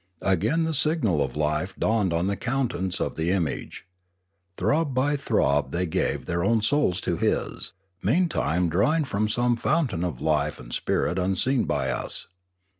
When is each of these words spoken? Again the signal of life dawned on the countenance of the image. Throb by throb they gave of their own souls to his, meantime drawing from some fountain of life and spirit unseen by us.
Again 0.23 0.63
the 0.63 0.73
signal 0.73 1.21
of 1.21 1.37
life 1.37 1.75
dawned 1.77 2.11
on 2.11 2.25
the 2.25 2.35
countenance 2.35 2.99
of 2.99 3.13
the 3.13 3.29
image. 3.29 3.85
Throb 4.57 4.95
by 4.95 5.15
throb 5.15 5.69
they 5.69 5.85
gave 5.85 6.21
of 6.21 6.25
their 6.25 6.43
own 6.43 6.63
souls 6.63 7.01
to 7.01 7.17
his, 7.17 7.73
meantime 8.01 8.67
drawing 8.67 9.03
from 9.03 9.29
some 9.29 9.55
fountain 9.55 10.03
of 10.03 10.19
life 10.19 10.59
and 10.59 10.73
spirit 10.73 11.19
unseen 11.19 11.65
by 11.65 11.91
us. 11.91 12.25